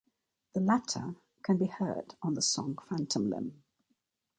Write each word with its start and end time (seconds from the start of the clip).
The 0.55 0.61
latter 0.61 1.13
can 1.43 1.57
be 1.57 1.67
heard 1.67 2.15
on 2.23 2.33
the 2.33 2.41
song 2.41 2.75
"Phantom 2.89 3.29
Limb". 3.29 3.61